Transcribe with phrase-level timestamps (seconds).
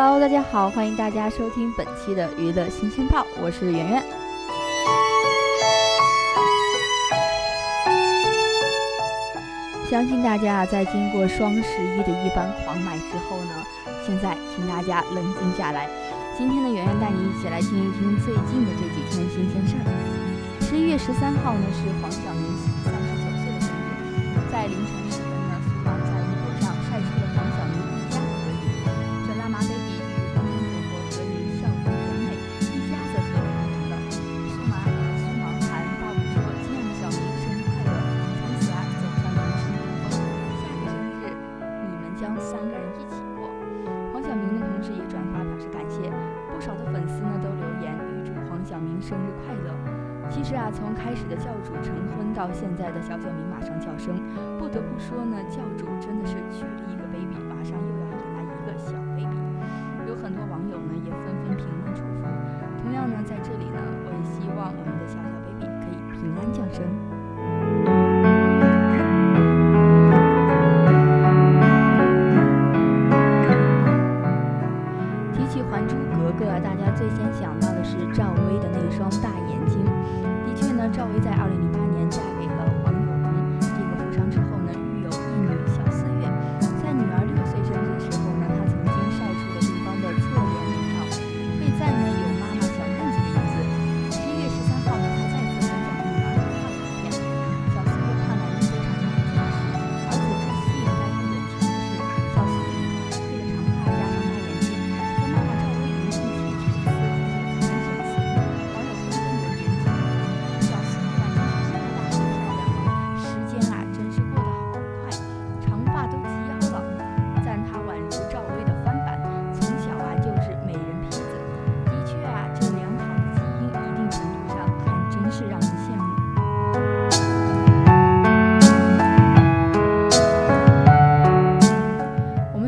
[0.00, 4.00] Hello，大家好，欢迎大家收听本期的娱乐新鲜报，我是圆圆。
[9.90, 13.66] 相信大家，在经过双十一的一番狂买之后呢，
[14.06, 15.88] 现在请大家冷静下来。
[16.38, 20.60] 今天的圆圆带你一起来听一听最近的这几天新鲜事儿。
[20.60, 24.97] 十一月十三号呢，是黄晓明三十九岁的生日，在凌晨。
[48.78, 49.74] 小明生日快乐！
[50.30, 54.14] 其实啊，从开始的教主成婚到现在的小小明马上叫生，
[54.56, 59.34] 不得不说呢，教主真的是娶了一个 baby，马上又要迎来一个小 baby。
[60.06, 62.22] 有很多网友呢也纷纷评论祝福。
[62.80, 66.86] 同样呢，在这里呢，我也希望我们的小小 baby 可以平安降生。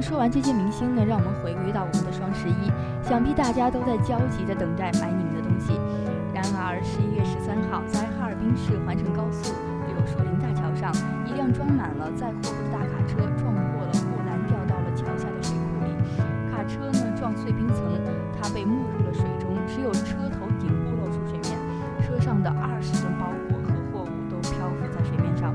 [0.00, 2.72] 说完这些明星呢，让我们回归到我们的双十一，
[3.02, 5.76] 想必大家都在焦急地等待买你们的东西。
[6.32, 9.52] 然而，十一月十三号，在哈尔滨市环城高速
[9.92, 10.88] 柳树林大桥上，
[11.28, 15.92] 一辆装满了载货物的大卡车撞破了护栏，掉到了桥下的水库里。
[16.48, 17.84] 卡车呢撞碎冰层，
[18.40, 21.60] 它被没入了水中，只有车头顶部露出水面，
[22.00, 25.52] 车上的二十吨包裹和货物都漂浮在水面上。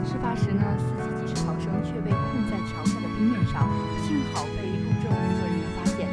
[0.00, 0.64] 事发时呢，
[4.56, 6.08] 被路政工作人员发现，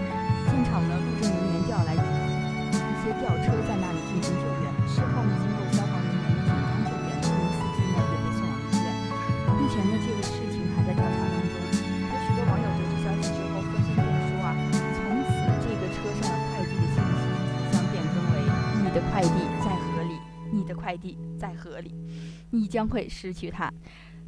[0.50, 4.66] 现场呢，路政人员调来一些吊车在那里进行救援。
[4.88, 8.86] 事后呢，经过消防人员的紧张救援，这名司机呢也被送往医院。
[9.56, 11.54] 目前呢，这个事情还在调查当中。
[11.70, 14.54] 有许多网友得知消息之后纷纷辩说啊，
[14.98, 15.30] 从此
[15.62, 17.24] 这个车上的快递的信息
[17.72, 18.42] 将变更为：
[18.84, 20.20] 你的快递在河里，
[20.52, 21.94] 你的快递在河里，
[22.52, 23.72] 你将会失去它。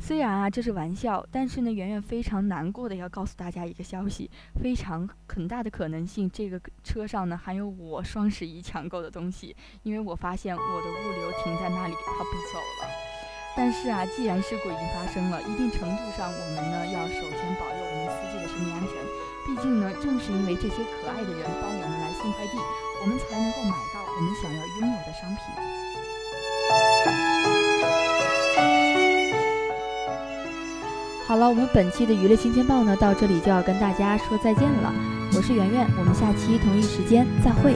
[0.04, 4.30] 虽然啊这是玩笑，但是呢，圆圆非常难过的要告诉大家一个消息，
[4.62, 12.90] 非常很大的可能性，这个车上呢还有我双十一抢购的东西，因为我发现我的物流停在那里，它不走了。
[13.56, 18.92] 但是啊，既然事故已经发生了，一定程度上我们呢要首先保佑我们司机的生命安全。
[19.46, 22.58] 毕竟呢，正是因为这些可爱的人帮我们来送快递，
[23.04, 25.40] 我们才能够买到我们想要拥有的商品。
[31.41, 34.93] 了，我们本期的娱乐新鲜报呢，到这里就要跟大家说再见了。
[35.35, 37.73] 我是圆圆，我们下期同一时间再会。